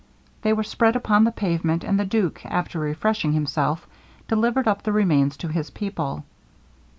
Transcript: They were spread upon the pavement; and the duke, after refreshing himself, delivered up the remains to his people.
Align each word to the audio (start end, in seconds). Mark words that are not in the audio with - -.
They 0.41 0.51
were 0.51 0.63
spread 0.63 0.95
upon 0.95 1.25
the 1.25 1.31
pavement; 1.31 1.83
and 1.83 1.99
the 1.99 2.05
duke, 2.05 2.43
after 2.43 2.79
refreshing 2.79 3.33
himself, 3.33 3.85
delivered 4.27 4.67
up 4.67 4.81
the 4.81 4.91
remains 4.91 5.37
to 5.37 5.47
his 5.47 5.69
people. 5.69 6.23